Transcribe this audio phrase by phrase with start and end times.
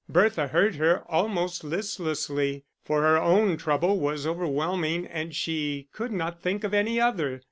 [0.09, 6.41] Bertha heard her, almost listlessly; for her own trouble was overwhelming and she could not
[6.41, 7.39] think of any other.